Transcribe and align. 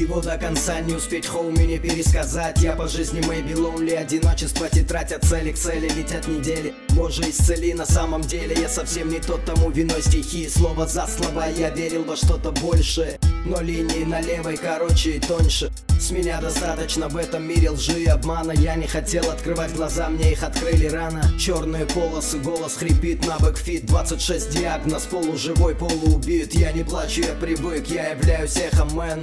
его 0.00 0.20
до 0.20 0.36
конца 0.38 0.80
Не 0.80 0.94
успеть 0.94 1.26
homie 1.26 1.64
не 1.64 1.78
пересказать. 1.78 2.60
Я 2.62 2.72
по 2.72 2.88
жизни 2.88 3.20
maybe 3.20 3.54
lonely 3.54 3.94
Одиночество 3.94 4.68
тетрадь 4.68 5.12
от 5.12 5.24
цели 5.24 5.52
к 5.52 5.58
цели 5.58 5.88
Летят 5.88 6.26
недели. 6.28 6.74
Боже 6.90 7.22
исцели 7.30 7.74
на 7.74 7.86
самом 7.86 8.22
деле 8.22 8.56
Я 8.60 8.68
совсем 8.68 9.08
не 9.08 9.20
тот 9.20 9.44
тому 9.44 9.70
виной 9.70 10.02
стихи. 10.02 10.48
Слово 10.48 10.86
за 10.86 11.06
слово 11.06 11.44
я 11.56 11.70
верил 11.70 12.04
во 12.04 12.16
что-то 12.16 12.52
большее 12.52 13.18
Но 13.44 13.60
линии 13.60 14.04
на 14.04 14.20
левой 14.20 14.56
короче 14.56 15.16
и 15.16 15.20
тоньше. 15.20 15.70
С 15.98 16.12
меня 16.12 16.40
достаточно 16.40 17.08
в 17.08 17.16
этом 17.16 17.42
мире 17.42 17.70
лжи 17.70 18.04
и 18.04 18.06
обмана. 18.06 18.52
Я 18.52 18.76
не 18.76 18.86
хотел 18.86 19.28
открывать 19.30 19.74
глаза, 19.74 20.08
мне 20.08 20.32
их 20.32 20.44
открыли 20.44 20.86
рано. 20.86 21.22
Черные 21.38 21.86
полосы, 21.86 22.38
голос 22.38 22.76
хрипит 22.76 23.26
на 23.26 23.36
backbeat 23.38 23.84
26 23.86 24.50
диагноз, 24.50 25.02
полуживой, 25.02 25.74
полуубит. 25.74 26.54
Я 26.54 26.70
не 26.72 26.84
плачу, 26.84 27.22
я 27.22 27.34
привык, 27.34 27.88
я 27.88 28.10
являюсь 28.10 28.56
эхом 28.56 28.94
man 28.94 29.20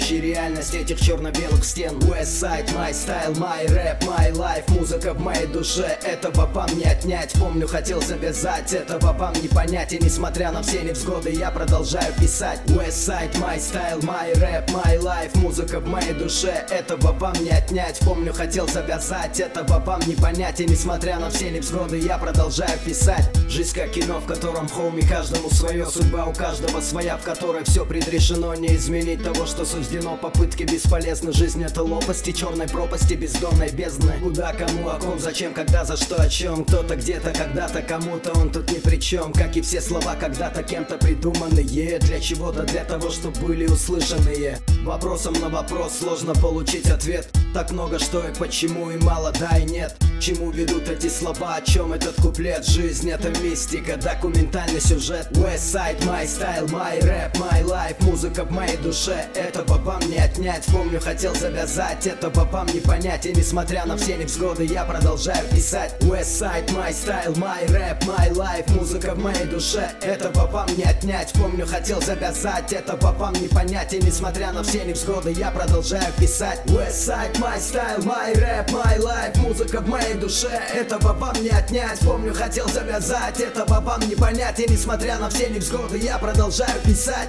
Отражающий 0.00 0.20
реальность 0.20 0.74
этих 0.74 1.00
черно-белых 1.00 1.64
стен. 1.64 1.98
Westside, 1.98 2.72
my 2.74 2.90
style, 2.90 3.34
my 3.36 3.66
rap, 3.68 4.02
my 4.04 4.32
life. 4.32 4.64
Музыка 4.68 5.12
в 5.12 5.20
моей 5.20 5.46
душе, 5.46 5.98
этого 6.02 6.46
вам 6.46 6.70
не 6.78 6.84
отнять. 6.84 7.32
Помню, 7.38 7.68
хотел 7.68 8.00
завязать, 8.00 8.72
этого 8.72 9.12
вам 9.12 9.34
не 9.42 9.48
понять. 9.48 9.92
И 9.92 9.98
несмотря 9.98 10.52
на 10.52 10.62
все 10.62 10.80
невзгоды, 10.80 11.30
я 11.30 11.50
продолжаю 11.50 12.12
писать. 12.18 12.60
Westside, 12.66 13.34
my 13.40 13.58
style, 13.58 14.00
my 14.00 14.32
rap, 14.36 14.70
my 14.70 14.98
life. 15.00 15.36
Музыка 15.38 15.80
в 15.80 15.86
моей 15.86 16.14
душе, 16.14 16.64
этого 16.70 17.12
вам 17.12 17.34
не 17.42 17.50
отнять. 17.50 17.98
Помню, 18.00 18.32
хотел 18.32 18.66
завязать, 18.68 19.38
этого 19.38 19.80
вам 19.80 20.00
не 20.06 20.14
понять. 20.14 20.60
И 20.60 20.66
несмотря 20.66 21.18
на 21.18 21.28
все 21.30 21.50
невзгоды, 21.50 21.98
я 21.98 22.16
продолжаю 22.16 22.78
писать. 22.84 23.30
Жизнь 23.48 23.74
как 23.74 23.90
кино, 23.90 24.20
в 24.20 24.26
котором 24.26 24.68
хоуми 24.68 25.02
каждому 25.02 25.50
свое. 25.50 25.84
Судьба 25.86 26.24
у 26.24 26.32
каждого 26.32 26.80
своя, 26.80 27.18
в 27.18 27.22
которой 27.22 27.64
все 27.64 27.84
предрешено. 27.84 28.54
Не 28.54 28.76
изменить 28.76 29.22
того, 29.22 29.44
что 29.44 29.64
суждено 29.80 30.16
Попытки 30.16 30.64
бесполезны, 30.64 31.32
жизнь 31.32 31.62
это 31.64 31.82
лопасти 31.82 32.32
Черной 32.32 32.68
пропасти, 32.68 33.14
бездонной 33.14 33.70
бездны. 33.70 34.12
Куда, 34.22 34.52
кому, 34.52 34.88
о 34.88 34.98
ком, 34.98 35.18
зачем, 35.18 35.54
когда, 35.54 35.84
за 35.84 35.96
что, 35.96 36.20
о 36.20 36.28
чем 36.28 36.64
Кто-то 36.64 36.96
где-то, 36.96 37.32
когда-то, 37.32 37.82
кому-то 37.82 38.38
он 38.38 38.50
тут 38.50 38.70
ни 38.70 38.78
при 38.78 38.96
чем 38.96 39.32
Как 39.32 39.56
и 39.56 39.62
все 39.62 39.80
слова 39.80 40.14
когда-то 40.16 40.62
кем-то 40.62 40.98
придуманные. 40.98 41.98
Для 41.98 42.20
чего-то, 42.20 42.64
для 42.64 42.84
того, 42.84 43.10
чтобы 43.10 43.38
были 43.40 43.66
услышанные. 43.66 44.58
Вопросом 44.84 45.34
на 45.34 45.48
вопрос 45.48 45.98
сложно 45.98 46.34
получить 46.34 46.86
ответ. 46.86 47.28
Так 47.54 47.70
много 47.70 47.98
что 47.98 48.26
и 48.26 48.34
почему, 48.34 48.90
и 48.90 48.98
мало 48.98 49.32
да 49.38 49.58
и 49.58 49.64
нет 49.64 49.96
Чему 50.20 50.50
ведут 50.50 50.86
эти 50.90 51.08
слова, 51.08 51.54
о 51.54 51.62
чем 51.62 51.94
этот 51.94 52.14
куплет 52.16 52.66
Жизнь. 52.66 53.10
Это 53.10 53.30
мистика, 53.40 53.96
документальный 53.96 54.80
сюжет. 54.80 55.28
Westside, 55.32 55.98
my 56.04 56.26
style, 56.26 56.66
my 56.68 57.00
rap, 57.00 57.34
my 57.38 57.62
life. 57.64 57.96
Музыка 58.00 58.44
в 58.44 58.50
моей 58.50 58.76
душе, 58.76 59.28
этого 59.34 59.78
вам 59.78 60.00
не 60.10 60.18
отнять. 60.18 60.66
Помню, 60.66 61.00
хотел 61.00 61.34
завязать, 61.34 62.06
этого 62.06 62.44
вам 62.44 62.66
не 62.66 62.80
понять. 62.80 63.24
И 63.24 63.32
несмотря 63.32 63.86
на 63.86 63.96
все 63.96 64.18
невзгоды, 64.18 64.66
я 64.66 64.84
продолжаю 64.84 65.42
писать. 65.48 65.94
Westside, 66.00 66.68
my 66.74 66.90
style, 66.90 67.34
my 67.36 67.66
rap, 67.70 68.04
my 68.04 68.30
life. 68.32 68.70
Музыка 68.78 69.14
в 69.14 69.18
моей 69.18 69.46
душе, 69.46 69.90
этого 70.02 70.46
вам 70.48 70.68
не 70.76 70.84
отнять. 70.84 71.32
Помню, 71.32 71.66
хотел 71.66 72.02
завязать, 72.02 72.74
этого 72.74 73.12
вам 73.12 73.32
не 73.40 73.48
понять. 73.48 73.94
И 73.94 73.98
несмотря 73.98 74.52
на 74.52 74.62
все 74.64 74.84
невзгоды, 74.84 75.32
я 75.32 75.50
продолжаю 75.50 76.12
писать. 76.18 76.60
Westside, 76.66 77.38
my 77.38 77.56
style, 77.56 78.04
my 78.04 78.34
rap, 78.34 78.70
my 78.70 78.98
life. 78.98 79.38
Музыка 79.38 79.80
в 79.80 79.88
моей 80.10 80.20
душе, 80.20 80.48
этого 80.74 81.12
вам 81.12 81.34
не 81.42 81.50
отнять. 81.50 82.00
Помню, 82.00 82.34
хотел 82.34 82.68
завязать, 82.68 83.40
этого 83.40 83.80
вам 83.80 84.00
не 84.08 84.14
понять. 84.14 84.58
И 84.60 84.66
несмотря 84.70 85.18
на 85.18 85.28
все 85.28 85.48
невзгоды, 85.48 85.98
я 85.98 86.18
продолжаю 86.18 86.80
писать 86.84 87.28